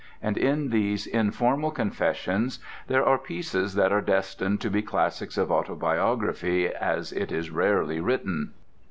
And 0.19 0.35
in 0.35 0.69
these 0.71 1.05
informal 1.05 1.69
confessions 1.69 2.57
there 2.87 3.05
are 3.05 3.19
pieces 3.19 3.75
that 3.75 3.91
are 3.91 4.01
destined 4.01 4.59
to 4.61 4.69
be 4.71 4.81
classics 4.81 5.37
of 5.37 5.51
autobiography 5.51 6.67
as 6.73 7.11
it 7.13 7.31
is 7.31 7.51
rarely 7.51 7.99
written. 8.01 8.53